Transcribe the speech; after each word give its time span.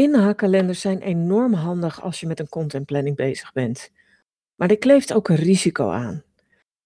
Inhaakkalenders 0.00 0.80
zijn 0.80 1.00
enorm 1.00 1.52
handig 1.52 2.02
als 2.02 2.20
je 2.20 2.26
met 2.26 2.40
een 2.40 2.48
contentplanning 2.48 3.16
bezig 3.16 3.52
bent. 3.52 3.90
Maar 4.54 4.70
er 4.70 4.78
kleeft 4.78 5.12
ook 5.12 5.28
een 5.28 5.36
risico 5.36 5.90
aan. 5.90 6.22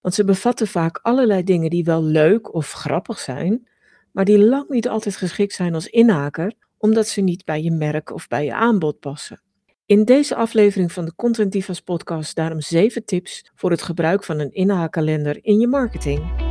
Want 0.01 0.13
ze 0.15 0.25
bevatten 0.25 0.67
vaak 0.67 0.99
allerlei 1.01 1.43
dingen 1.43 1.69
die 1.69 1.83
wel 1.83 2.03
leuk 2.03 2.53
of 2.53 2.71
grappig 2.71 3.19
zijn, 3.19 3.67
maar 4.11 4.25
die 4.25 4.45
lang 4.45 4.69
niet 4.69 4.87
altijd 4.87 5.15
geschikt 5.15 5.53
zijn 5.53 5.73
als 5.73 5.87
inhaker, 5.87 6.53
omdat 6.77 7.07
ze 7.07 7.21
niet 7.21 7.45
bij 7.45 7.61
je 7.63 7.71
merk 7.71 8.13
of 8.13 8.27
bij 8.27 8.45
je 8.45 8.53
aanbod 8.53 8.99
passen. 8.99 9.41
In 9.85 10.05
deze 10.05 10.35
aflevering 10.35 10.91
van 10.91 11.05
de 11.05 11.15
Content 11.15 11.51
Divas 11.51 11.81
podcast 11.81 12.35
daarom 12.35 12.61
7 12.61 13.05
tips 13.05 13.51
voor 13.53 13.71
het 13.71 13.81
gebruik 13.81 14.23
van 14.23 14.39
een 14.39 14.53
inhaakkalender 14.53 15.39
in 15.41 15.59
je 15.59 15.67
marketing. 15.67 16.44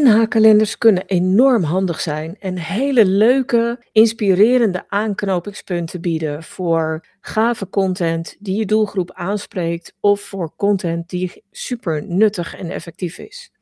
Inhaakkalenders 0.00 0.78
kunnen 0.78 1.06
enorm 1.06 1.62
handig 1.62 2.00
zijn 2.00 2.36
en 2.38 2.56
hele 2.56 3.04
leuke, 3.04 3.84
inspirerende 3.92 4.84
aanknopingspunten 4.88 6.00
bieden 6.00 6.42
voor 6.42 7.06
gave 7.20 7.68
content 7.68 8.36
die 8.38 8.58
je 8.58 8.66
doelgroep 8.66 9.12
aanspreekt 9.12 9.94
of 10.00 10.20
voor 10.20 10.52
content 10.56 11.08
die 11.08 11.44
super 11.50 12.06
nuttig 12.06 12.56
en 12.56 12.70
effectief 12.70 13.18
is. 13.18 13.52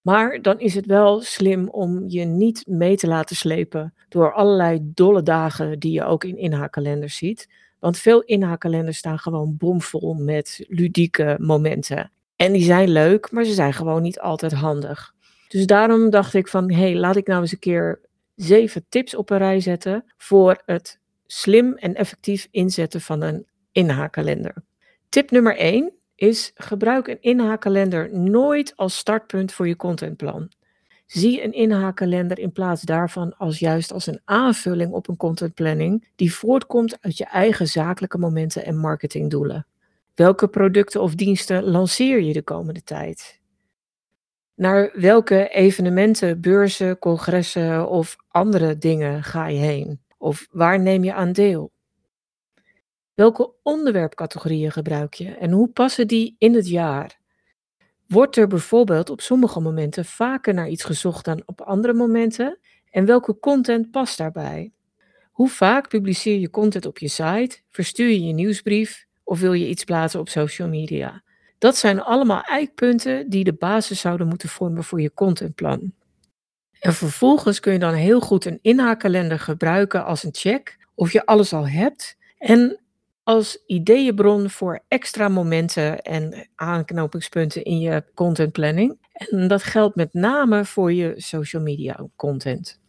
Maar 0.00 0.42
dan 0.42 0.60
is 0.60 0.74
het 0.74 0.86
wel 0.86 1.20
slim 1.20 1.68
om 1.68 2.04
je 2.08 2.24
niet 2.24 2.66
mee 2.66 2.96
te 2.96 3.06
laten 3.06 3.36
slepen 3.36 3.94
door 4.08 4.32
allerlei 4.32 4.78
dolle 4.82 5.22
dagen 5.22 5.78
die 5.78 5.92
je 5.92 6.04
ook 6.04 6.24
in 6.24 6.38
inhaakkalenders 6.38 7.16
ziet. 7.16 7.48
Want 7.78 7.98
veel 7.98 8.22
inhaakkalenders 8.22 8.98
staan 8.98 9.18
gewoon 9.18 9.56
bomvol 9.56 10.14
met 10.14 10.64
ludieke 10.68 11.36
momenten. 11.40 12.10
En 12.36 12.52
die 12.52 12.62
zijn 12.62 12.88
leuk, 12.88 13.30
maar 13.30 13.44
ze 13.44 13.52
zijn 13.52 13.72
gewoon 13.72 14.02
niet 14.02 14.20
altijd 14.20 14.52
handig. 14.52 15.13
Dus 15.54 15.66
daarom 15.66 16.10
dacht 16.10 16.34
ik 16.34 16.48
van, 16.48 16.70
hé, 16.70 16.80
hey, 16.80 16.96
laat 16.96 17.16
ik 17.16 17.26
nou 17.26 17.40
eens 17.40 17.52
een 17.52 17.58
keer 17.58 18.00
zeven 18.34 18.86
tips 18.88 19.14
op 19.14 19.30
een 19.30 19.38
rij 19.38 19.60
zetten 19.60 20.04
voor 20.16 20.62
het 20.66 21.00
slim 21.26 21.74
en 21.74 21.94
effectief 21.94 22.48
inzetten 22.50 23.00
van 23.00 23.22
een 23.22 23.46
inhaakkalender. 23.72 24.54
Tip 25.08 25.30
nummer 25.30 25.56
1 25.56 25.92
is 26.14 26.50
gebruik 26.54 27.06
een 27.06 27.20
inhaakkalender 27.20 28.18
nooit 28.18 28.72
als 28.76 28.96
startpunt 28.96 29.52
voor 29.52 29.68
je 29.68 29.76
contentplan. 29.76 30.48
Zie 31.06 31.44
een 31.44 31.52
inhaakkalender 31.52 32.38
in 32.38 32.52
plaats 32.52 32.82
daarvan 32.82 33.36
als 33.36 33.58
juist 33.58 33.92
als 33.92 34.06
een 34.06 34.20
aanvulling 34.24 34.92
op 34.92 35.08
een 35.08 35.16
contentplanning 35.16 36.08
die 36.16 36.34
voortkomt 36.34 36.96
uit 37.00 37.18
je 37.18 37.26
eigen 37.26 37.66
zakelijke 37.66 38.18
momenten 38.18 38.64
en 38.64 38.76
marketingdoelen. 38.76 39.66
Welke 40.14 40.48
producten 40.48 41.02
of 41.02 41.14
diensten 41.14 41.64
lanceer 41.64 42.20
je 42.20 42.32
de 42.32 42.42
komende 42.42 42.82
tijd? 42.82 43.42
Naar 44.54 44.90
welke 44.94 45.48
evenementen, 45.48 46.40
beurzen, 46.40 46.98
congressen 46.98 47.88
of 47.88 48.16
andere 48.28 48.78
dingen 48.78 49.22
ga 49.22 49.46
je 49.48 49.58
heen? 49.58 50.00
Of 50.18 50.46
waar 50.50 50.80
neem 50.80 51.04
je 51.04 51.14
aan 51.14 51.32
deel? 51.32 51.72
Welke 53.14 53.52
onderwerpcategorieën 53.62 54.72
gebruik 54.72 55.14
je 55.14 55.34
en 55.34 55.50
hoe 55.50 55.68
passen 55.68 56.08
die 56.08 56.34
in 56.38 56.54
het 56.54 56.68
jaar? 56.68 57.18
Wordt 58.06 58.36
er 58.36 58.46
bijvoorbeeld 58.46 59.10
op 59.10 59.20
sommige 59.20 59.60
momenten 59.60 60.04
vaker 60.04 60.54
naar 60.54 60.68
iets 60.68 60.84
gezocht 60.84 61.24
dan 61.24 61.42
op 61.46 61.60
andere 61.60 61.94
momenten? 61.94 62.58
En 62.90 63.04
welke 63.04 63.38
content 63.38 63.90
past 63.90 64.18
daarbij? 64.18 64.72
Hoe 65.32 65.48
vaak 65.48 65.88
publiceer 65.88 66.38
je 66.38 66.50
content 66.50 66.86
op 66.86 66.98
je 66.98 67.08
site? 67.08 67.58
Verstuur 67.70 68.08
je 68.08 68.24
je 68.24 68.32
nieuwsbrief? 68.32 69.06
Of 69.24 69.40
wil 69.40 69.52
je 69.52 69.68
iets 69.68 69.84
plaatsen 69.84 70.20
op 70.20 70.28
social 70.28 70.68
media? 70.68 71.22
Dat 71.58 71.76
zijn 71.76 72.02
allemaal 72.02 72.42
eikpunten 72.42 73.30
die 73.30 73.44
de 73.44 73.52
basis 73.52 74.00
zouden 74.00 74.28
moeten 74.28 74.48
vormen 74.48 74.84
voor 74.84 75.00
je 75.00 75.14
contentplan. 75.14 75.92
En 76.80 76.94
vervolgens 76.94 77.60
kun 77.60 77.72
je 77.72 77.78
dan 77.78 77.94
heel 77.94 78.20
goed 78.20 78.44
een 78.44 78.58
inhaakkalender 78.62 79.38
gebruiken 79.38 80.04
als 80.04 80.22
een 80.22 80.34
check 80.34 80.78
of 80.94 81.12
je 81.12 81.26
alles 81.26 81.52
al 81.52 81.68
hebt 81.68 82.16
en 82.38 82.78
als 83.22 83.62
ideeënbron 83.66 84.50
voor 84.50 84.80
extra 84.88 85.28
momenten 85.28 86.02
en 86.02 86.48
aanknopingspunten 86.54 87.64
in 87.64 87.78
je 87.78 88.04
contentplanning. 88.14 88.98
En 89.12 89.48
dat 89.48 89.62
geldt 89.62 89.96
met 89.96 90.14
name 90.14 90.64
voor 90.64 90.92
je 90.92 91.14
social 91.16 91.62
media 91.62 92.06
content. 92.16 92.82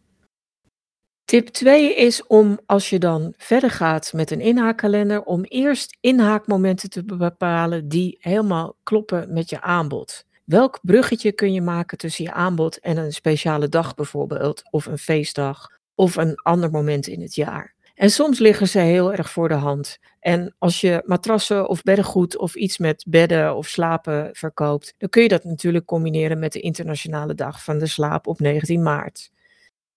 Tip 1.26 1.48
2 1.48 1.94
is 1.94 2.26
om, 2.26 2.58
als 2.66 2.90
je 2.90 2.98
dan 2.98 3.34
verder 3.36 3.70
gaat 3.70 4.12
met 4.12 4.30
een 4.30 4.40
inhaakkalender, 4.40 5.22
om 5.22 5.44
eerst 5.44 5.96
inhaakmomenten 6.00 6.90
te 6.90 7.04
bepalen 7.04 7.88
die 7.88 8.16
helemaal 8.20 8.76
kloppen 8.82 9.32
met 9.32 9.50
je 9.50 9.60
aanbod. 9.60 10.24
Welk 10.44 10.78
bruggetje 10.82 11.32
kun 11.32 11.52
je 11.52 11.60
maken 11.60 11.98
tussen 11.98 12.24
je 12.24 12.32
aanbod 12.32 12.78
en 12.78 12.96
een 12.96 13.12
speciale 13.12 13.68
dag 13.68 13.94
bijvoorbeeld, 13.94 14.62
of 14.70 14.86
een 14.86 14.98
feestdag, 14.98 15.70
of 15.94 16.16
een 16.16 16.34
ander 16.34 16.70
moment 16.70 17.06
in 17.06 17.20
het 17.20 17.34
jaar? 17.34 17.74
En 17.94 18.10
soms 18.10 18.38
liggen 18.38 18.68
ze 18.68 18.78
heel 18.78 19.12
erg 19.12 19.30
voor 19.30 19.48
de 19.48 19.54
hand. 19.54 19.98
En 20.20 20.54
als 20.58 20.80
je 20.80 21.02
matrassen 21.04 21.68
of 21.68 21.82
beddengoed 21.82 22.38
of 22.38 22.54
iets 22.54 22.78
met 22.78 23.04
bedden 23.08 23.56
of 23.56 23.68
slapen 23.68 24.30
verkoopt, 24.32 24.94
dan 24.98 25.08
kun 25.08 25.22
je 25.22 25.28
dat 25.28 25.44
natuurlijk 25.44 25.84
combineren 25.84 26.38
met 26.38 26.52
de 26.52 26.60
Internationale 26.60 27.34
Dag 27.34 27.64
van 27.64 27.78
de 27.78 27.86
Slaap 27.86 28.26
op 28.26 28.40
19 28.40 28.82
maart. 28.82 29.30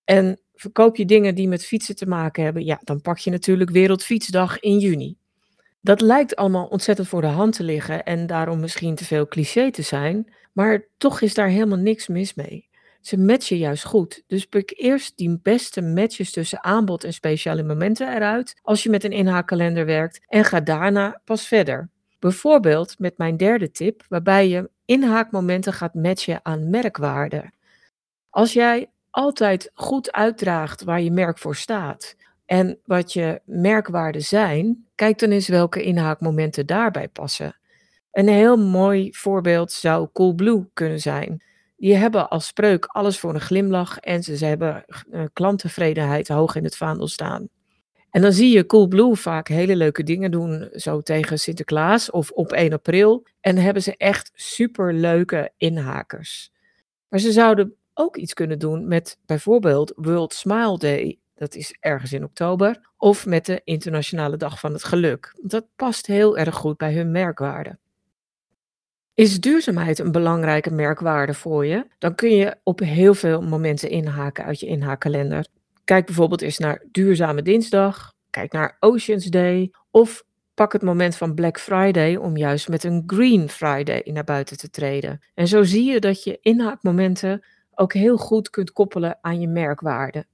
En 0.04 0.40
verkoop 0.60 0.96
je 0.96 1.06
dingen 1.06 1.36
die 1.36 1.48
met 1.48 1.66
fietsen 1.66 1.96
te 1.96 2.06
maken 2.06 2.44
hebben, 2.44 2.66
ja, 2.66 2.80
dan 2.84 3.02
pak 3.02 3.18
je 3.18 3.32
natuurlijk 3.32 3.70
Wereldfietsdag 3.70 4.60
in 4.60 4.80
juni. 4.80 5.18
Dat 5.82 6.02
lijkt 6.02 6.36
allemaal 6.36 6.66
ontzettend 6.66 7.08
voor 7.08 7.22
de 7.22 7.28
hand 7.28 7.56
te 7.56 7.64
liggen 7.64 8.04
en 8.04 8.28
daarom 8.28 8.60
misschien 8.60 8.96
te 8.96 9.06
veel 9.06 9.28
cliché 9.28 9.72
te 9.72 9.82
zijn, 9.82 10.34
maar 10.54 10.88
toch 10.98 11.22
is 11.22 11.34
daar 11.34 11.48
helemaal 11.48 11.78
niks 11.78 12.08
mis 12.08 12.34
mee. 12.34 12.68
Ze 13.02 13.18
matchen 13.18 13.58
juist 13.58 13.86
goed. 13.86 14.24
Dus 14.28 14.46
pik 14.46 14.74
eerst 14.76 15.18
die 15.18 15.40
beste 15.42 15.82
matches 15.82 16.32
tussen 16.32 16.64
aanbod 16.64 17.04
en 17.04 17.14
speciale 17.14 17.64
momenten 17.64 18.16
eruit 18.16 18.60
als 18.62 18.84
je 18.84 18.90
met 18.90 19.04
een 19.04 19.12
inhaakkalender 19.12 19.86
werkt 19.86 20.22
en 20.28 20.46
ga 20.46 20.60
daarna 20.60 21.22
pas 21.26 21.48
verder. 21.48 21.90
Bijvoorbeeld 22.20 23.00
met 23.00 23.18
mijn 23.18 23.38
derde 23.38 23.72
tip, 23.72 24.06
waarbij 24.10 24.48
je 24.48 24.70
inhaakmomenten 24.86 25.74
gaat 25.74 25.94
matchen 25.94 26.40
aan 26.44 26.70
merkwaarde. 26.70 27.52
Als 28.30 28.54
jij 28.54 28.90
altijd 29.10 29.72
goed 29.74 30.12
uitdraagt 30.12 30.84
waar 30.84 31.02
je 31.02 31.12
merk 31.12 31.38
voor 31.38 31.56
staat 31.56 32.16
en 32.46 32.80
wat 32.86 33.14
je 33.14 33.42
merkwaarden 33.46 34.22
zijn, 34.22 34.88
kijk 34.96 35.20
dan 35.20 35.30
eens 35.30 35.48
welke 35.48 35.84
inhaakmomenten 35.84 36.66
daarbij 36.66 37.08
passen. 37.08 37.60
Een 38.12 38.28
heel 38.28 38.58
mooi 38.58 39.14
voorbeeld 39.14 39.72
zou 39.72 40.10
Coolblue 40.14 40.70
kunnen 40.74 41.00
zijn. 41.00 41.44
Die 41.78 41.96
hebben 41.96 42.30
als 42.30 42.46
spreuk 42.46 42.86
alles 42.86 43.20
voor 43.20 43.34
een 43.34 43.42
glimlach 43.42 44.00
en 44.00 44.24
ze, 44.24 44.46
hebben 44.46 44.86
uh, 45.12 45.24
klanttevredenheid 45.34 46.28
hoog 46.28 46.56
in 46.56 46.64
het 46.64 46.78
vaandel 46.78 47.08
staan. 47.08 47.48
En 48.10 48.22
dan 48.22 48.34
zie 48.34 48.56
je 48.56 48.66
Coolblue 48.66 49.16
vaak 49.16 49.48
hele 49.48 49.76
leuke 49.76 50.04
dingen 50.04 50.32
doen, 50.32 50.70
zo 50.72 51.02
tegen 51.02 51.40
Sinterklaas 51.40 52.12
of 52.12 52.32
op 52.32 52.52
1 52.52 52.74
april. 52.74 53.28
En 53.42 53.58
hebben 53.58 53.84
ze 53.84 53.98
echt 53.98 54.32
super 54.34 54.94
leuke 54.94 55.52
inhakers. 55.58 56.52
Maar 57.10 57.20
ze 57.20 57.32
zouden 57.32 57.76
ook 58.00 58.18
iets 58.18 58.34
kunnen 58.34 58.60
doen 58.60 58.88
met 58.88 59.18
bijvoorbeeld 59.26 59.94
World 59.96 60.34
Smile 60.34 60.78
Day. 60.78 61.20
Dat 61.36 61.56
is 61.56 61.78
ergens 61.80 62.14
in 62.14 62.24
oktober. 62.24 62.90
Of 62.98 63.26
met 63.26 63.46
de 63.46 63.62
Internationale 63.64 64.38
Dag 64.38 64.60
van 64.60 64.74
het 64.74 64.84
Geluk. 64.84 65.40
Dat 65.42 65.66
past 65.76 66.06
heel 66.06 66.38
erg 66.38 66.56
goed 66.56 66.78
bij 66.78 66.94
hun 66.94 67.12
merkwaarde. 67.12 67.78
Is 69.14 69.40
duurzaamheid 69.40 70.00
een 70.00 70.12
belangrijke 70.12 70.72
merkwaarde 70.72 71.34
voor 71.34 71.66
je? 71.66 71.86
Dan 71.98 72.16
kun 72.16 72.36
je 72.36 72.56
op 72.64 72.80
heel 72.80 73.14
veel 73.14 73.42
momenten 73.42 73.90
inhaken 73.90 74.46
uit 74.46 74.60
je 74.60 74.68
inhaakkalender. 74.68 75.48
Kijk 75.84 76.06
bijvoorbeeld 76.06 76.42
eens 76.42 76.58
naar 76.58 76.84
Duurzame 76.92 77.42
Dinsdag. 77.42 78.14
Kijk 78.30 78.52
naar 78.52 78.78
Oceans 78.80 79.26
Day. 79.26 79.72
Of 79.92 80.24
pak 80.54 80.74
het 80.74 80.82
moment 80.82 81.16
van 81.16 81.34
Black 81.34 81.60
Friday 81.60 82.16
om 82.16 82.38
juist 82.38 82.70
met 82.70 82.84
een 82.84 83.04
Green 83.08 83.50
Friday 83.50 84.02
naar 84.06 84.24
buiten 84.24 84.58
te 84.58 84.70
treden. 84.70 85.20
En 85.34 85.48
zo 85.48 85.64
zie 85.64 85.92
je 85.92 86.00
dat 86.00 86.24
je 86.24 86.38
inhaakmomenten 86.42 87.44
ook 87.80 87.94
heel 87.94 88.18
goed 88.18 88.50
kunt 88.50 88.72
koppelen 88.72 89.18
aan 89.22 89.40
je 89.40 89.48
merkwaarde. 89.48 90.26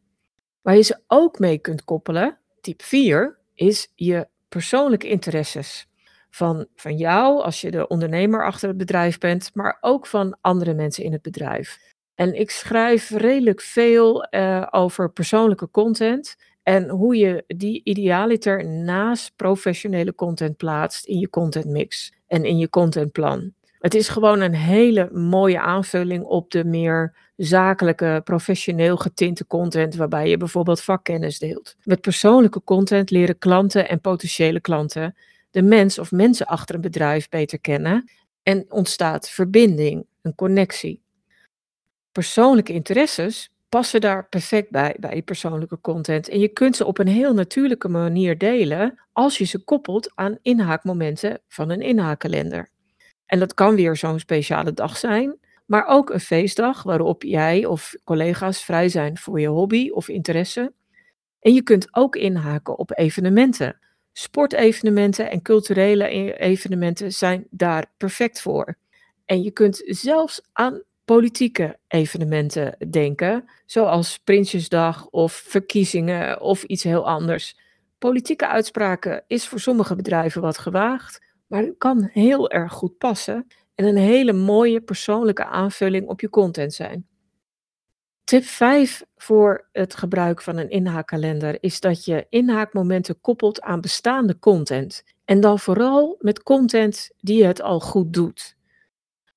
Waar 0.62 0.76
je 0.76 0.82
ze 0.82 1.00
ook 1.08 1.40
mee 1.40 1.58
kunt 1.58 1.84
koppelen, 1.84 2.38
tip 2.62 2.82
4, 2.82 3.40
is 3.54 3.92
je 3.96 4.28
persoonlijke 4.50 5.08
interesses. 5.08 5.88
Van, 6.30 6.68
van 6.76 6.98
jou, 6.98 7.42
als 7.42 7.62
je 7.62 7.72
de 7.72 7.88
ondernemer 7.88 8.46
achter 8.46 8.68
het 8.68 8.78
bedrijf 8.78 9.18
bent, 9.18 9.52
maar 9.54 9.78
ook 9.82 10.08
van 10.08 10.38
andere 10.42 10.74
mensen 10.74 11.04
in 11.04 11.12
het 11.12 11.22
bedrijf. 11.22 11.80
En 12.16 12.40
ik 12.40 12.52
schrijf 12.52 13.10
redelijk 13.10 13.62
veel 13.62 14.28
uh, 14.32 14.68
over 14.72 15.12
persoonlijke 15.12 15.70
content 15.72 16.36
en 16.64 16.90
hoe 16.90 17.16
je 17.16 17.44
die 17.48 17.82
idealiter 17.84 18.66
naast 18.66 19.36
professionele 19.36 20.16
content 20.16 20.58
plaatst 20.58 21.06
in 21.06 21.20
je 21.20 21.30
content 21.30 21.66
mix 21.66 22.14
en 22.28 22.44
in 22.46 22.58
je 22.58 22.70
contentplan. 22.70 23.54
Het 23.86 23.94
is 23.94 24.10
gewoon 24.10 24.42
een 24.42 24.56
hele 24.56 25.10
mooie 25.12 25.60
aanvulling 25.60 26.24
op 26.24 26.52
de 26.52 26.64
meer 26.64 27.16
zakelijke, 27.36 28.22
professioneel 28.24 28.98
getinte 28.98 29.48
content, 29.48 29.96
waarbij 29.96 30.30
je 30.30 30.38
bijvoorbeeld 30.38 30.82
vakkennis 30.82 31.40
deelt. 31.40 31.76
Met 31.84 32.02
persoonlijke 32.02 32.64
content 32.64 33.10
leren 33.10 33.38
klanten 33.38 33.90
en 33.90 34.02
potentiële 34.02 34.60
klanten 34.60 35.16
de 35.52 35.62
mens 35.62 36.00
of 36.00 36.12
mensen 36.12 36.46
achter 36.46 36.76
een 36.76 36.82
bedrijf 36.82 37.30
beter 37.30 37.60
kennen 37.60 38.12
en 38.44 38.66
ontstaat 38.70 39.30
verbinding, 39.30 40.06
een 40.22 40.36
connectie. 40.36 41.02
Persoonlijke 42.12 42.74
interesses 42.74 43.52
passen 43.70 44.02
daar 44.02 44.28
perfect 44.30 44.72
bij, 44.72 44.96
bij 45.00 45.16
je 45.16 45.22
persoonlijke 45.22 45.82
content. 45.82 46.30
En 46.30 46.40
je 46.40 46.48
kunt 46.48 46.76
ze 46.76 46.86
op 46.86 46.98
een 46.98 47.08
heel 47.08 47.34
natuurlijke 47.34 47.90
manier 47.90 48.38
delen 48.38 49.00
als 49.12 49.38
je 49.38 49.46
ze 49.46 49.64
koppelt 49.64 50.12
aan 50.16 50.38
inhaakmomenten 50.42 51.42
van 51.48 51.70
een 51.70 51.82
inhaakkalender. 51.82 52.74
En 53.26 53.40
dat 53.40 53.54
kan 53.54 53.76
weer 53.76 53.96
zo'n 53.96 54.20
speciale 54.20 54.74
dag 54.74 54.98
zijn, 54.98 55.38
maar 55.66 55.86
ook 55.86 56.10
een 56.10 56.20
feestdag 56.20 56.84
waarop 56.84 57.24
jij 57.24 57.66
of 57.66 57.96
collega's 58.04 58.64
vrij 58.64 58.90
zijn 58.90 59.18
voor 59.18 59.40
je 59.40 59.48
hobby 59.48 59.90
of 59.90 60.08
interesse. 60.08 60.74
En 61.40 61.54
je 61.54 61.62
kunt 61.62 61.96
ook 61.96 62.16
inhaken 62.16 62.78
op 62.78 62.98
evenementen. 62.98 63.80
Sportevenementen 64.12 65.32
en 65.32 65.42
culturele 65.42 66.16
e-, 66.16 66.32
evenementen 66.32 67.12
zijn 67.12 67.48
daar 67.50 67.86
perfect 67.98 68.42
voor. 68.42 68.78
En 69.26 69.42
je 69.44 69.52
kunt 69.52 69.82
zelfs 69.86 70.42
aan 70.54 70.82
politieke 71.06 71.78
evenementen 71.88 72.78
denken, 72.90 73.50
zoals 73.66 74.20
Prinsjesdag 74.20 75.08
of 75.08 75.34
verkiezingen 75.34 76.42
of 76.42 76.64
iets 76.64 76.84
heel 76.84 77.08
anders. 77.08 77.58
Politieke 77.98 78.48
uitspraken 78.48 79.24
is 79.28 79.48
voor 79.48 79.60
sommige 79.60 79.96
bedrijven 79.96 80.42
wat 80.42 80.58
gewaagd, 80.58 81.25
maar 81.56 81.64
het 81.64 81.78
kan 81.78 82.10
heel 82.12 82.50
erg 82.50 82.74
goed 82.74 82.98
passen 82.98 83.48
en 83.76 83.86
een 83.86 83.98
hele 83.98 84.34
mooie 84.34 84.82
persoonlijke 84.82 85.46
aanvulling 85.46 86.08
op 86.08 86.22
je 86.22 86.30
content 86.30 86.74
zijn. 86.74 87.08
Tip 88.24 88.44
5 88.44 89.06
voor 89.16 89.68
het 89.72 89.96
gebruik 89.96 90.42
van 90.42 90.58
een 90.58 90.70
inhaakkalender 90.70 91.64
is 91.64 91.80
dat 91.80 92.06
je 92.06 92.26
inhaakmomenten 92.30 93.22
koppelt 93.22 93.62
aan 93.62 93.82
bestaande 93.82 94.40
content. 94.40 95.04
En 95.26 95.40
dan 95.40 95.60
vooral 95.60 96.16
met 96.20 96.44
content 96.44 97.10
die 97.18 97.46
het 97.46 97.62
al 97.62 97.80
goed 97.80 98.14
doet. 98.14 98.56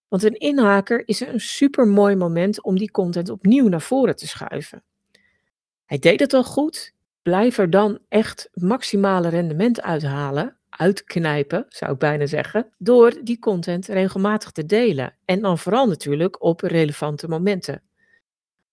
Want 0.09 0.23
een 0.23 0.39
inhaker 0.39 1.09
is 1.09 1.21
een 1.21 1.41
super 1.41 1.87
mooi 1.87 2.17
moment 2.17 2.63
om 2.63 2.79
die 2.79 2.91
content 2.91 3.29
opnieuw 3.29 3.69
naar 3.69 3.83
voren 3.83 4.17
te 4.17 4.27
schuiven. 4.27 4.85
Hij 5.85 5.99
deed 5.99 6.21
het 6.21 6.33
al 6.33 6.45
goed, 6.45 6.95
blijf 7.23 7.59
er 7.59 7.71
dan 7.71 7.99
echt 8.09 8.49
maximale 8.53 9.29
rendement 9.29 9.83
uithalen, 9.83 10.58
uitknijpen 10.79 11.65
zou 11.69 11.93
ik 11.93 11.99
bijna 11.99 12.27
zeggen, 12.27 12.69
door 12.79 13.15
die 13.23 13.39
content 13.39 13.87
regelmatig 13.87 14.51
te 14.51 14.67
delen. 14.67 15.17
En 15.25 15.41
dan 15.41 15.59
vooral 15.59 15.87
natuurlijk 15.87 16.43
op 16.43 16.61
relevante 16.61 17.29
momenten. 17.29 17.83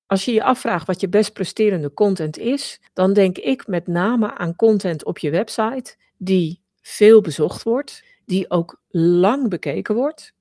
Als 0.05 0.25
je 0.25 0.33
je 0.33 0.43
afvraagt 0.43 0.87
wat 0.87 1.01
je 1.01 1.09
best 1.09 1.33
presterende 1.33 1.93
content 1.93 2.37
is, 2.37 2.81
dan 2.93 3.13
denk 3.13 3.37
ik 3.37 3.67
met 3.67 3.87
name 3.87 4.35
aan 4.35 4.55
content 4.55 5.05
op 5.05 5.17
je 5.17 5.29
website 5.29 5.95
die 6.17 6.61
veel 6.81 7.21
bezocht 7.21 7.63
wordt, 7.63 8.03
die 8.25 8.49
ook 8.49 8.81
lang 8.89 9.49
bekeken 9.49 9.95
wordt, 9.95 10.33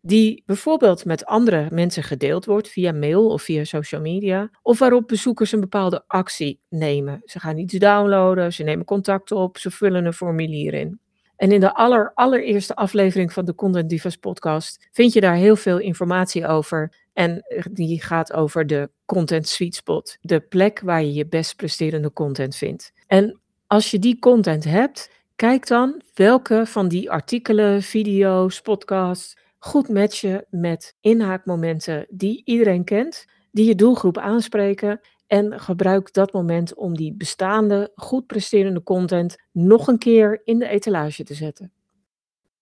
die 0.00 0.42
bijvoorbeeld 0.46 1.04
met 1.04 1.24
andere 1.24 1.68
mensen 1.70 2.02
gedeeld 2.02 2.44
wordt 2.44 2.68
via 2.68 2.92
mail 2.92 3.28
of 3.28 3.42
via 3.42 3.64
social 3.64 4.00
media, 4.00 4.50
of 4.62 4.78
waarop 4.78 5.08
bezoekers 5.08 5.52
een 5.52 5.60
bepaalde 5.60 6.04
actie 6.06 6.60
nemen. 6.68 7.22
Ze 7.24 7.40
gaan 7.40 7.58
iets 7.58 7.74
downloaden, 7.74 8.52
ze 8.52 8.62
nemen 8.62 8.84
contact 8.84 9.32
op, 9.32 9.58
ze 9.58 9.70
vullen 9.70 10.04
een 10.04 10.12
formulier 10.12 10.74
in. 10.74 11.00
En 11.42 11.52
in 11.52 11.60
de 11.60 11.74
aller, 11.74 12.12
allereerste 12.14 12.74
aflevering 12.74 13.32
van 13.32 13.44
de 13.44 13.54
Content 13.54 13.88
Divas 13.88 14.16
podcast 14.16 14.88
vind 14.92 15.12
je 15.12 15.20
daar 15.20 15.34
heel 15.34 15.56
veel 15.56 15.78
informatie 15.78 16.46
over. 16.46 16.94
En 17.12 17.44
die 17.70 18.02
gaat 18.02 18.32
over 18.32 18.66
de 18.66 18.90
content 19.04 19.48
sweet 19.48 19.74
spot, 19.74 20.16
de 20.20 20.40
plek 20.40 20.80
waar 20.80 21.02
je 21.02 21.14
je 21.14 21.26
best 21.26 21.56
presterende 21.56 22.12
content 22.12 22.56
vindt. 22.56 22.92
En 23.06 23.40
als 23.66 23.90
je 23.90 23.98
die 23.98 24.18
content 24.18 24.64
hebt, 24.64 25.10
kijk 25.36 25.66
dan 25.66 26.02
welke 26.14 26.66
van 26.66 26.88
die 26.88 27.10
artikelen, 27.10 27.82
video's, 27.82 28.60
podcasts 28.60 29.36
goed 29.58 29.88
matchen 29.88 30.44
met 30.50 30.96
inhaakmomenten 31.00 32.06
die 32.10 32.42
iedereen 32.44 32.84
kent, 32.84 33.24
die 33.50 33.66
je 33.66 33.74
doelgroep 33.74 34.18
aanspreken 34.18 35.00
en 35.32 35.60
gebruik 35.60 36.12
dat 36.12 36.32
moment 36.32 36.74
om 36.74 36.96
die 36.96 37.14
bestaande, 37.14 37.92
goed 37.94 38.26
presterende 38.26 38.82
content 38.82 39.36
nog 39.52 39.88
een 39.88 39.98
keer 39.98 40.40
in 40.44 40.58
de 40.58 40.68
etalage 40.68 41.24
te 41.24 41.34
zetten. 41.34 41.72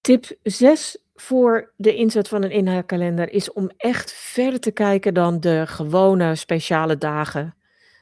Tip 0.00 0.36
6 0.42 1.04
voor 1.14 1.72
de 1.76 1.94
inzet 1.94 2.28
van 2.28 2.42
een 2.42 2.50
inhaakkalender 2.50 3.32
is 3.32 3.52
om 3.52 3.70
echt 3.76 4.12
verder 4.12 4.60
te 4.60 4.70
kijken 4.70 5.14
dan 5.14 5.40
de 5.40 5.64
gewone 5.66 6.34
speciale 6.34 6.98
dagen 6.98 7.56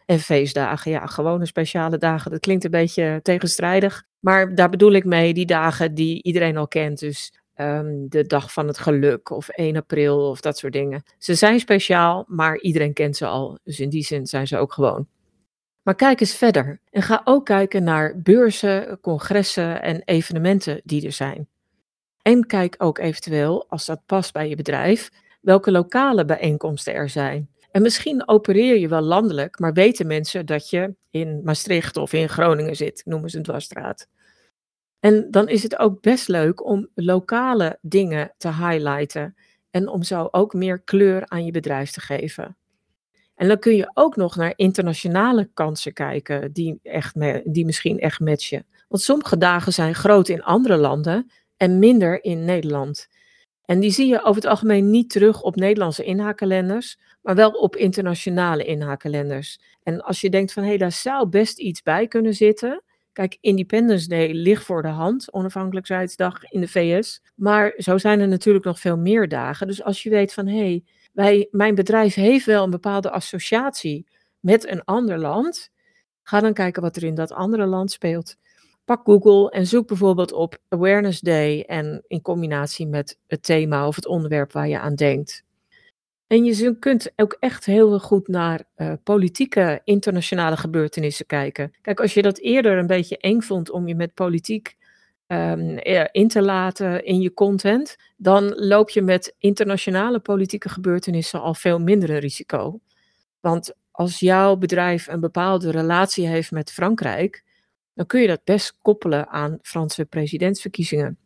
en 0.06 0.19
feestdagen. 0.19 0.91
Ja, 0.91 1.06
gewone 1.06 1.47
speciale 1.47 1.99
dagen, 1.99 2.31
dat 2.31 2.41
klinkt 2.41 2.64
een 2.64 2.71
beetje 2.71 3.21
tegenstrijdig. 3.23 4.05
Maar 4.19 4.55
daar 4.55 4.71
bedoel 4.71 4.93
ik 4.93 5.05
mee 5.05 5.35
die 5.35 5.47
dagen 5.47 5.94
die 5.94 6.23
iedereen 6.23 6.56
al 6.56 6.69
kent. 6.69 6.99
Dus 6.99 7.32
Ehm, 7.59 8.09
de 8.09 8.27
dag 8.27 8.53
van 8.53 8.67
het 8.67 8.79
geluk 8.79 9.31
of 9.31 9.49
1 9.49 9.77
april 9.77 10.29
of 10.29 10.41
dat 10.41 10.59
soort 10.59 10.73
dingen. 10.73 11.03
Ze 11.19 11.35
zijn 11.35 11.61
speciaal, 11.61 12.25
maar 12.29 12.59
iedereen 12.59 12.93
kent 12.93 13.17
ze 13.17 13.27
al. 13.27 13.59
Dus 13.65 13.81
in 13.81 13.89
die 13.89 14.05
zin 14.05 14.27
zijn 14.27 14.47
ze 14.47 14.59
ook 14.59 14.73
gewoon. 14.73 15.09
Maar 15.83 15.95
kijk 15.95 16.21
eens 16.21 16.35
verder 16.37 16.81
en 16.91 17.03
ga 17.03 17.21
ook 17.25 17.45
kijken 17.45 17.85
naar 17.85 18.21
beurzen, 18.23 19.01
congressen 19.01 19.83
en 19.83 20.03
evenementen 20.05 20.81
die 20.85 21.07
er 21.07 21.13
zijn. 21.13 21.49
En 22.23 22.47
kijk 22.47 22.75
ook 22.79 22.99
eventueel, 22.99 23.67
als 23.69 23.87
dat 23.87 24.01
past 24.07 24.33
bij 24.33 24.49
je 24.49 24.57
bedrijf, 24.57 25.11
welke 25.41 25.71
lokale 25.71 26.25
bijeenkomsten 26.25 26.95
er 26.95 27.09
zijn. 27.09 27.51
En 27.71 27.83
misschien 27.83 28.29
opereer 28.29 28.79
je 28.79 28.89
wel 28.89 29.03
landelijk, 29.03 29.59
maar 29.59 29.73
weten 29.73 30.07
mensen 30.07 30.47
dat 30.47 30.71
je 30.71 30.95
in 31.11 31.41
Maastricht 31.45 31.97
of 31.97 32.13
in 32.13 32.29
Groningen 32.29 32.77
zit, 32.77 33.03
noemen 33.05 33.31
ze 33.31 33.37
een 33.37 33.43
dwarsstraat. 33.43 34.09
En 35.00 35.31
dan 35.31 35.49
is 35.49 35.62
het 35.62 35.79
ook 35.79 36.00
best 36.00 36.29
leuk 36.29 36.65
om 36.65 36.89
lokale 36.95 37.79
dingen 37.83 38.35
te 38.37 38.49
highlighten 38.49 39.37
en 39.71 39.89
om 39.89 40.03
zo 40.03 40.29
ook 40.31 40.55
meer 40.55 40.81
kleur 40.81 41.29
aan 41.29 41.45
je 41.45 41.50
bedrijf 41.50 41.91
te 41.91 42.00
geven. 42.00 42.56
En 43.35 43.49
dan 43.49 43.59
kun 43.59 43.77
je 43.77 43.91
ook 43.95 44.17
nog 44.17 44.37
naar 44.37 44.53
internationale 44.56 45.50
kansen 45.55 45.93
kijken 45.93 46.53
die, 46.53 46.79
echt 46.83 47.15
die 47.53 47.65
misschien 47.65 47.99
echt 47.99 48.21
matchen. 48.21 48.67
Want 48.89 49.03
sommige 49.03 49.39
dagen 49.39 49.73
zijn 49.73 49.95
groot 49.95 50.29
in 50.29 50.43
andere 50.43 50.77
landen 50.77 51.31
en 51.56 51.79
minder 51.79 52.25
in 52.25 52.45
Nederland. 52.45 53.09
En 53.65 53.81
die 53.81 53.91
zie 53.91 54.06
je 54.06 54.23
over 54.23 54.35
het 54.35 54.50
algemeen 54.50 54.91
niet 54.91 55.11
terug 55.11 55.43
op 55.43 55.56
Nederlandse 55.56 56.05
inhaakkalenders, 56.05 56.99
maar 57.23 57.35
wel 57.35 57.50
op 57.50 57.77
internationale 57.77 58.65
inhaakkalenders. 58.65 59.61
En 59.83 60.00
als 60.00 60.21
je 60.21 60.31
denkt 60.31 60.53
van 60.53 60.62
hé, 60.62 60.69
hey, 60.69 60.79
daar 60.79 60.93
zou 60.93 61.29
best 61.29 61.59
iets 61.59 61.83
bij 61.83 62.06
kunnen 62.06 62.35
zitten, 62.35 62.83
Kijk, 63.19 63.38
Independence 63.41 64.09
Day 64.09 64.32
ligt 64.32 64.65
voor 64.65 64.82
de 64.82 64.88
hand, 64.88 65.32
onafhankelijkheidsdag 65.32 66.44
in 66.44 66.61
de 66.61 66.69
VS. 66.69 67.23
Maar 67.35 67.75
zo 67.76 67.99
zijn 67.99 68.21
er 68.21 68.28
natuurlijk 68.28 68.64
nog 68.64 68.81
veel 68.81 68.97
meer 68.97 69.28
dagen. 69.28 69.66
Dus 69.66 69.83
als 69.83 70.02
je 70.02 70.11
weet 70.11 70.33
van 70.33 70.47
hé, 70.47 70.83
hey, 71.14 71.49
mijn 71.50 71.75
bedrijf 71.75 72.14
heeft 72.14 72.47
wel 72.47 72.64
een 72.64 72.71
bepaalde 72.71 73.11
associatie 73.11 74.07
met 74.40 74.69
een 74.69 74.85
ander 74.85 75.19
land, 75.19 75.71
ga 76.23 76.40
dan 76.40 76.52
kijken 76.52 76.83
wat 76.83 76.97
er 76.97 77.04
in 77.04 77.14
dat 77.14 77.33
andere 77.33 77.66
land 77.66 77.90
speelt. 77.90 78.37
Pak 78.85 79.04
Google 79.04 79.50
en 79.50 79.66
zoek 79.66 79.87
bijvoorbeeld 79.87 80.33
op 80.33 80.59
Awareness 80.69 81.21
Day 81.21 81.62
en 81.62 82.04
in 82.07 82.23
combinatie 82.23 82.87
met 82.87 83.19
het 83.26 83.43
thema 83.43 83.87
of 83.87 83.97
het 83.97 84.07
onderwerp 84.07 84.52
waar 84.52 84.69
je 84.69 84.78
aan 84.78 84.95
denkt. 84.95 85.45
En 86.28 86.44
je 86.44 86.78
kunt 86.78 87.12
ook 87.16 87.37
echt 87.40 87.64
heel 87.64 87.99
goed 87.99 88.28
naar 88.28 88.64
uh, 88.76 88.92
politieke 89.02 89.80
internationale 89.85 90.56
gebeurtenissen 90.56 91.26
kijken. 91.26 91.73
Kijk, 91.82 92.00
als 92.00 92.14
je 92.14 92.23
dat 92.23 92.38
eerder 92.38 92.78
een 92.78 92.87
beetje 92.87 93.18
eng 93.18 93.40
vond 93.40 93.70
om 93.70 93.88
je 93.88 93.94
met 93.94 94.14
politiek 94.14 94.76
um, 95.26 95.78
in 96.12 96.28
te 96.28 96.42
laten 96.42 97.04
in 97.04 97.20
je 97.20 97.35
content, 97.35 97.97
dan 98.16 98.54
loop 98.54 98.90
je 98.90 99.02
met 99.02 99.35
internationale 99.38 100.18
politieke 100.18 100.68
gebeurtenissen 100.68 101.40
al 101.40 101.54
veel 101.54 101.78
minder 101.78 102.11
een 102.11 102.18
risico. 102.18 102.80
Want 103.40 103.75
als 103.90 104.18
jouw 104.18 104.56
bedrijf 104.56 105.06
een 105.06 105.20
bepaalde 105.20 105.70
relatie 105.70 106.26
heeft 106.26 106.50
met 106.50 106.73
Frankrijk, 106.73 107.44
dan 107.94 108.06
kun 108.06 108.20
je 108.20 108.26
dat 108.26 108.44
best 108.44 108.78
koppelen 108.82 109.28
aan 109.28 109.58
Franse 109.62 110.04
presidentsverkiezingen. 110.04 111.18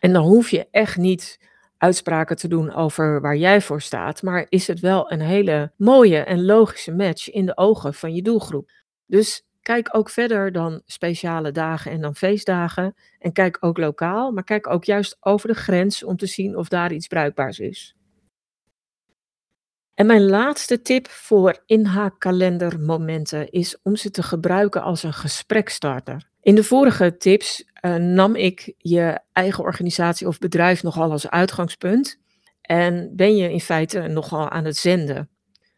En 0.00 0.12
dan 0.12 0.24
hoef 0.24 0.50
je 0.50 0.66
echt 0.70 0.96
niet 0.96 1.38
uitspraken 1.80 2.36
te 2.36 2.48
doen 2.48 2.72
over 2.72 3.20
waar 3.20 3.36
jij 3.36 3.60
voor 3.60 3.82
staat, 3.82 4.22
maar 4.22 4.46
is 4.48 4.66
het 4.66 4.80
wel 4.80 5.12
een 5.12 5.20
hele 5.20 5.72
mooie 5.76 6.18
en 6.18 6.44
logische 6.44 6.94
match 6.94 7.30
in 7.30 7.46
de 7.46 7.56
ogen 7.56 7.94
van 7.94 8.14
je 8.14 8.22
doelgroep. 8.22 8.70
Dus 9.06 9.46
kijk 9.62 9.88
ook 9.92 10.10
verder 10.10 10.52
dan 10.52 10.82
speciale 10.84 11.52
dagen 11.52 11.90
en 11.90 12.00
dan 12.00 12.14
feestdagen. 12.14 12.94
En 13.18 13.32
kijk 13.32 13.56
ook 13.60 13.78
lokaal, 13.78 14.32
maar 14.32 14.44
kijk 14.44 14.66
ook 14.66 14.84
juist 14.84 15.16
over 15.20 15.48
de 15.48 15.54
grens 15.54 16.04
om 16.04 16.16
te 16.16 16.26
zien 16.26 16.56
of 16.56 16.68
daar 16.68 16.92
iets 16.92 17.06
bruikbaars 17.06 17.58
is. 17.58 17.94
En 20.00 20.06
mijn 20.06 20.24
laatste 20.24 20.82
tip 20.82 21.08
voor 21.08 21.62
inhaakkalendermomenten 21.66 23.50
is 23.50 23.76
om 23.82 23.96
ze 23.96 24.10
te 24.10 24.22
gebruiken 24.22 24.82
als 24.82 25.02
een 25.02 25.12
gesprekstarter. 25.12 26.28
In 26.40 26.54
de 26.54 26.64
vorige 26.64 27.16
tips 27.16 27.64
uh, 27.82 27.94
nam 27.94 28.34
ik 28.34 28.74
je 28.78 29.20
eigen 29.32 29.64
organisatie 29.64 30.26
of 30.26 30.38
bedrijf 30.38 30.82
nogal 30.82 31.10
als 31.10 31.30
uitgangspunt 31.30 32.18
en 32.60 33.12
ben 33.16 33.36
je 33.36 33.52
in 33.52 33.60
feite 33.60 34.00
nogal 34.00 34.48
aan 34.48 34.64
het 34.64 34.76
zenden. 34.76 35.28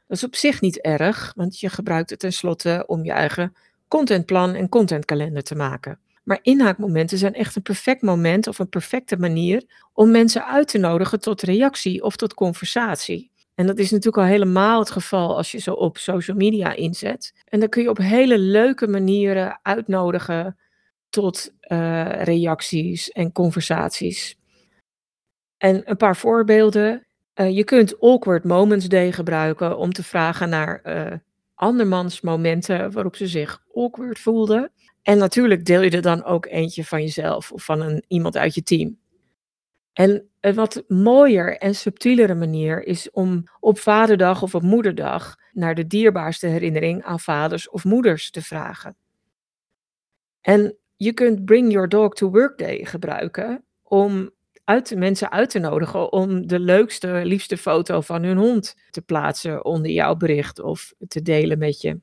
Dat 0.07 0.17
is 0.17 0.25
op 0.25 0.37
zich 0.37 0.61
niet 0.61 0.81
erg, 0.81 1.33
want 1.37 1.61
je 1.61 1.69
gebruikt 1.69 2.11
het 2.11 2.19
tenslotte 2.19 2.85
om 2.87 3.05
je 3.05 3.13
eigen 3.13 3.57
contentplan 3.89 4.55
en 4.55 4.69
contentkalender 4.69 5.43
te 5.43 5.55
maken. 5.55 5.99
Maar 6.25 6.39
inhaakmomenten 6.43 7.19
zijn 7.19 7.35
echt 7.35 7.57
een 7.57 7.63
perfect 7.63 8.03
moment 8.03 8.47
of 8.47 8.59
een 8.59 8.69
perfecte 8.69 9.17
manier 9.17 9.65
om 9.93 10.11
mensen 10.11 10.47
uit 10.47 10.69
te 10.69 10.79
nodigen 10.79 11.21
tot 11.21 11.43
reactie 11.43 12.03
of 12.03 12.17
tot 12.17 12.35
conversatie. 12.35 13.32
En 13.55 13.67
dat 13.67 13.79
is 13.79 13.91
natuurlijk 13.91 14.23
al 14.23 14.31
helemaal 14.31 14.79
het 14.79 14.91
geval 14.91 15.37
als 15.37 15.53
je 15.53 15.59
zo 15.59 15.73
op 15.73 15.99
social 15.99 16.37
media 16.37 16.73
inzet. 16.75 17.33
En 17.45 17.61
dan 17.61 17.69
kun 17.69 17.83
je 17.83 17.89
op 17.91 17.99
hele 17.99 18.39
leuke 18.39 18.87
manieren 18.87 19.59
uitnodigen 19.63 20.57
tot 21.09 21.53
uh, 21.69 22.23
reacties 22.23 23.11
en 23.11 23.33
conversaties. 23.33 24.37
En 25.59 25.91
een 25.91 25.97
paar 25.97 26.17
voorbeelden. 26.17 27.07
Uh, 27.35 27.57
je 27.57 27.65
kunt 27.65 28.01
Awkward 28.01 28.45
Moments 28.45 28.89
Day 28.89 29.13
gebruiken 29.13 29.77
om 29.79 29.93
te 29.93 30.03
vragen 30.03 30.49
naar 30.49 30.81
uh, 30.85 31.19
andermans 31.55 32.21
momenten 32.21 32.93
waarop 32.93 33.17
ze 33.17 33.27
zich 33.27 33.63
awkward 33.75 34.19
voelden. 34.19 34.73
En 35.03 35.19
natuurlijk 35.19 35.65
deel 35.65 35.81
je 35.81 35.91
er 35.91 36.03
dan 36.03 36.25
ook 36.25 36.47
eentje 36.47 36.85
van 36.85 37.01
jezelf 37.01 37.53
of 37.53 37.65
van 37.65 37.81
een, 37.81 38.05
iemand 38.09 38.37
uit 38.37 38.55
je 38.55 38.63
team. 38.63 38.99
En 39.93 40.29
een 40.41 40.55
wat 40.55 40.85
mooier 40.89 41.59
en 41.59 41.75
subtielere 41.75 42.35
manier 42.35 42.87
is 42.87 43.11
om 43.11 43.45
op 43.61 43.79
Vaderdag 43.79 44.43
of 44.43 44.55
op 44.55 44.63
Moederdag 44.63 45.37
naar 45.53 45.75
de 45.75 45.87
dierbaarste 45.87 46.47
herinnering 46.47 47.03
aan 47.03 47.21
vaders 47.21 47.71
of 47.71 47.85
moeders 47.85 48.31
te 48.31 48.43
vragen. 48.43 48.97
En 50.41 50.77
je 50.97 51.13
kunt 51.13 51.45
Bring 51.45 51.73
Your 51.73 51.89
Dog 51.89 52.15
to 52.15 52.31
Work 52.31 52.59
Day 52.59 52.85
gebruiken 52.85 53.65
om 53.83 54.31
uit, 54.65 54.95
mensen 54.97 55.31
uit 55.31 55.51
te 55.51 55.59
nodigen 55.59 56.13
om 56.13 56.47
de 56.47 56.59
leukste, 56.59 57.21
liefste 57.25 57.57
foto 57.57 58.01
van 58.01 58.23
hun 58.23 58.37
hond 58.37 58.77
te 58.91 59.03
plaatsen 59.03 59.65
onder 59.65 59.91
jouw 59.91 60.15
bericht 60.15 60.61
of 60.61 60.93
te 61.09 61.23
delen 61.23 61.59
met 61.59 61.81
je. 61.81 62.01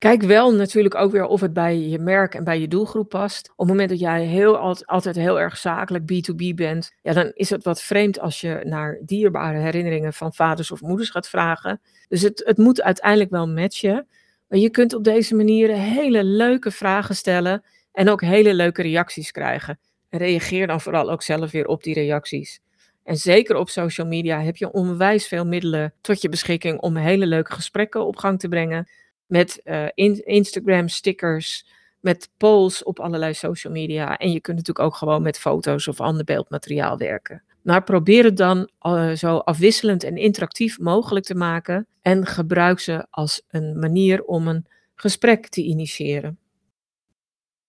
Kijk 0.00 0.22
wel 0.22 0.54
natuurlijk 0.54 0.94
ook 0.94 1.12
weer 1.12 1.26
of 1.26 1.40
het 1.40 1.52
bij 1.52 1.78
je 1.78 1.98
merk 1.98 2.34
en 2.34 2.44
bij 2.44 2.60
je 2.60 2.68
doelgroep 2.68 3.08
past. 3.08 3.50
Op 3.50 3.58
het 3.58 3.68
moment 3.68 3.88
dat 3.88 3.98
jij 3.98 4.24
heel, 4.24 4.56
altijd 4.84 5.16
heel 5.16 5.40
erg 5.40 5.56
zakelijk 5.56 6.04
B2B 6.12 6.54
bent, 6.54 6.92
ja, 7.02 7.12
dan 7.12 7.30
is 7.34 7.50
het 7.50 7.64
wat 7.64 7.82
vreemd 7.82 8.20
als 8.20 8.40
je 8.40 8.60
naar 8.64 8.98
dierbare 9.02 9.58
herinneringen 9.58 10.12
van 10.12 10.34
vaders 10.34 10.70
of 10.70 10.80
moeders 10.80 11.10
gaat 11.10 11.28
vragen. 11.28 11.80
Dus 12.08 12.22
het, 12.22 12.42
het 12.46 12.58
moet 12.58 12.82
uiteindelijk 12.82 13.30
wel 13.30 13.48
matchen. 13.48 14.06
Maar 14.48 14.58
je 14.58 14.70
kunt 14.70 14.94
op 14.94 15.04
deze 15.04 15.34
manier 15.34 15.68
hele 15.68 16.24
leuke 16.24 16.70
vragen 16.70 17.16
stellen 17.16 17.64
en 17.92 18.08
ook 18.08 18.22
hele 18.22 18.54
leuke 18.54 18.82
reacties 18.82 19.30
krijgen. 19.30 19.78
En 20.08 20.18
reageer 20.18 20.66
dan 20.66 20.80
vooral 20.80 21.10
ook 21.10 21.22
zelf 21.22 21.50
weer 21.50 21.66
op 21.66 21.82
die 21.82 21.94
reacties. 21.94 22.60
En 23.04 23.16
zeker 23.16 23.56
op 23.56 23.68
social 23.68 24.06
media 24.06 24.42
heb 24.42 24.56
je 24.56 24.72
onwijs 24.72 25.28
veel 25.28 25.46
middelen 25.46 25.94
tot 26.00 26.22
je 26.22 26.28
beschikking 26.28 26.80
om 26.80 26.96
hele 26.96 27.26
leuke 27.26 27.52
gesprekken 27.52 28.06
op 28.06 28.16
gang 28.16 28.38
te 28.38 28.48
brengen 28.48 28.88
met 29.30 29.60
uh, 29.64 29.86
Instagram 30.24 30.88
stickers, 30.88 31.66
met 32.00 32.30
polls 32.36 32.82
op 32.82 33.00
allerlei 33.00 33.34
social 33.34 33.72
media. 33.72 34.16
En 34.16 34.32
je 34.32 34.40
kunt 34.40 34.56
natuurlijk 34.56 34.86
ook 34.86 34.94
gewoon 34.94 35.22
met 35.22 35.38
foto's 35.38 35.88
of 35.88 36.00
ander 36.00 36.24
beeldmateriaal 36.24 36.96
werken. 36.96 37.42
Maar 37.62 37.84
probeer 37.84 38.24
het 38.24 38.36
dan 38.36 38.70
uh, 38.82 39.10
zo 39.10 39.36
afwisselend 39.36 40.04
en 40.04 40.16
interactief 40.16 40.78
mogelijk 40.78 41.24
te 41.26 41.34
maken 41.34 41.86
en 42.02 42.26
gebruik 42.26 42.80
ze 42.80 43.06
als 43.10 43.42
een 43.48 43.78
manier 43.78 44.22
om 44.22 44.48
een 44.48 44.66
gesprek 44.94 45.48
te 45.48 45.62
initiëren. 45.62 46.38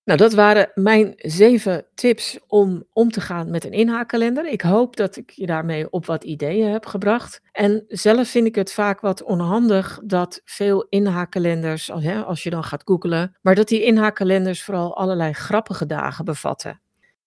Nou, 0.03 0.17
dat 0.19 0.33
waren 0.33 0.71
mijn 0.73 1.13
zeven 1.17 1.85
tips 1.95 2.39
om 2.47 2.83
om 2.93 3.11
te 3.11 3.21
gaan 3.21 3.49
met 3.49 3.65
een 3.65 3.71
inhaakkalender. 3.71 4.47
Ik 4.47 4.61
hoop 4.61 4.95
dat 4.95 5.15
ik 5.15 5.29
je 5.29 5.45
daarmee 5.45 5.89
op 5.89 6.05
wat 6.05 6.23
ideeën 6.23 6.71
heb 6.71 6.85
gebracht. 6.85 7.41
En 7.51 7.85
zelf 7.87 8.27
vind 8.27 8.47
ik 8.47 8.55
het 8.55 8.73
vaak 8.73 9.01
wat 9.01 9.23
onhandig 9.23 9.99
dat 10.03 10.41
veel 10.45 10.85
inhaakkalenders, 10.89 11.91
als 12.25 12.43
je 12.43 12.49
dan 12.49 12.63
gaat 12.63 12.81
googlen, 12.85 13.37
maar 13.41 13.55
dat 13.55 13.67
die 13.67 13.83
inhaakkalenders 13.83 14.63
vooral 14.63 14.97
allerlei 14.97 15.33
grappige 15.33 15.85
dagen 15.85 16.25
bevatten. 16.25 16.81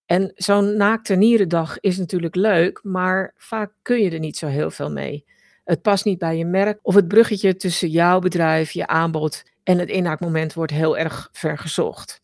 En 0.05 0.31
zo'n 0.35 0.77
naakte 0.77 1.15
nierendag 1.15 1.79
is 1.79 1.97
natuurlijk 1.97 2.35
leuk, 2.35 2.79
maar 2.83 3.33
vaak 3.37 3.71
kun 3.81 4.01
je 4.01 4.11
er 4.11 4.19
niet 4.19 4.37
zo 4.37 4.47
heel 4.47 4.71
veel 4.71 4.91
mee. 4.91 5.25
Het 5.63 5.81
past 5.81 6.05
niet 6.05 6.19
bij 6.19 6.37
je 6.37 6.45
merk 6.45 6.79
of 6.81 6.95
het 6.95 7.07
bruggetje 7.07 7.55
tussen 7.55 7.89
jouw 7.89 8.19
bedrijf, 8.19 8.71
je 8.71 8.87
aanbod 8.87 9.43
en 9.63 9.79
het 9.79 9.89
inhaakmoment 9.89 10.53
wordt 10.53 10.71
heel 10.71 10.97
erg 10.97 11.29
vergezocht. 11.31 12.23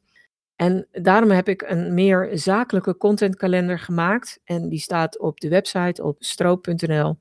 En 0.62 0.88
daarom 0.92 1.30
heb 1.30 1.48
ik 1.48 1.62
een 1.62 1.94
meer 1.94 2.30
zakelijke 2.34 2.98
contentkalender 2.98 3.80
gemaakt. 3.80 4.40
En 4.44 4.70
die 4.70 4.80
staat 4.80 5.20
op 5.20 5.40
de 5.40 5.50
website 5.50 6.04
op 6.04 6.16
stroop.nl. 6.20 7.18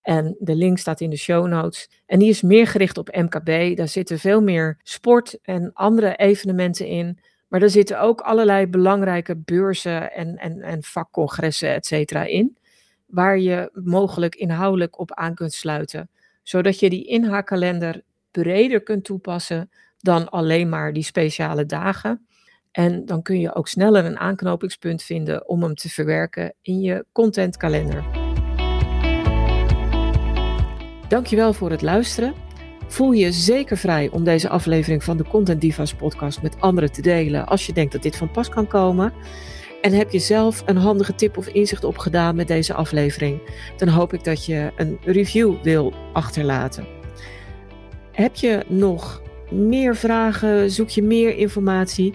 En 0.00 0.36
de 0.38 0.54
link 0.54 0.78
staat 0.78 1.00
in 1.00 1.10
de 1.10 1.16
show 1.16 1.46
notes. 1.46 1.90
En 2.06 2.18
die 2.18 2.28
is 2.28 2.42
meer 2.42 2.66
gericht 2.66 2.98
op 2.98 3.16
MKB. 3.16 3.76
Daar 3.76 3.88
zitten 3.88 4.18
veel 4.18 4.40
meer 4.40 4.78
sport 4.82 5.38
en 5.42 5.72
andere 5.72 6.16
evenementen 6.16 6.86
in. 6.86 7.18
Maar 7.48 7.60
daar 7.60 7.70
zitten 7.70 8.00
ook 8.00 8.20
allerlei 8.20 8.66
belangrijke 8.66 9.36
beurzen 9.36 10.12
en, 10.12 10.36
en, 10.36 10.60
en 10.60 10.82
vakcongressen, 10.82 11.74
et 11.74 11.86
cetera, 11.86 12.24
in. 12.24 12.56
Waar 13.06 13.38
je 13.38 13.70
mogelijk 13.72 14.34
inhoudelijk 14.34 14.98
op 14.98 15.12
aan 15.14 15.34
kunt 15.34 15.52
sluiten. 15.52 16.10
Zodat 16.42 16.78
je 16.80 16.90
die 16.90 17.06
inhaakkalender 17.06 18.02
breder 18.30 18.82
kunt 18.82 19.04
toepassen 19.04 19.70
dan 19.98 20.28
alleen 20.28 20.68
maar 20.68 20.92
die 20.92 21.04
speciale 21.04 21.66
dagen. 21.66 22.26
En 22.72 23.06
dan 23.06 23.22
kun 23.22 23.40
je 23.40 23.54
ook 23.54 23.68
sneller 23.68 24.04
een 24.04 24.18
aanknopingspunt 24.18 25.02
vinden 25.02 25.48
om 25.48 25.62
hem 25.62 25.74
te 25.74 25.88
verwerken 25.88 26.54
in 26.62 26.80
je 26.80 27.04
contentkalender. 27.12 28.04
Dankjewel 31.08 31.52
voor 31.52 31.70
het 31.70 31.82
luisteren. 31.82 32.34
Voel 32.86 33.12
je 33.12 33.32
zeker 33.32 33.76
vrij 33.76 34.10
om 34.10 34.24
deze 34.24 34.48
aflevering 34.48 35.04
van 35.04 35.16
de 35.16 35.24
Content 35.24 35.60
Divas 35.60 35.94
podcast 35.94 36.42
met 36.42 36.60
anderen 36.60 36.92
te 36.92 37.02
delen 37.02 37.46
als 37.46 37.66
je 37.66 37.72
denkt 37.72 37.92
dat 37.92 38.02
dit 38.02 38.16
van 38.16 38.30
pas 38.30 38.48
kan 38.48 38.66
komen. 38.66 39.12
En 39.82 39.92
heb 39.92 40.10
je 40.10 40.18
zelf 40.18 40.62
een 40.66 40.76
handige 40.76 41.14
tip 41.14 41.36
of 41.36 41.48
inzicht 41.48 41.84
opgedaan 41.84 42.36
met 42.36 42.48
deze 42.48 42.74
aflevering, 42.74 43.40
dan 43.76 43.88
hoop 43.88 44.12
ik 44.12 44.24
dat 44.24 44.46
je 44.46 44.72
een 44.76 44.98
review 45.04 45.62
wil 45.62 45.92
achterlaten. 46.12 46.86
Heb 48.12 48.34
je 48.34 48.64
nog 48.68 49.22
meer 49.50 49.96
vragen? 49.96 50.70
Zoek 50.70 50.88
je 50.88 51.02
meer 51.02 51.36
informatie? 51.36 52.14